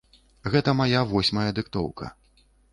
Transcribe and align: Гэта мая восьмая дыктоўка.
Гэта 0.55 0.73
мая 0.79 1.03
восьмая 1.13 1.45
дыктоўка. 1.61 2.13